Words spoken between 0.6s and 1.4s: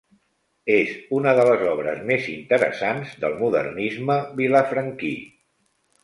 És una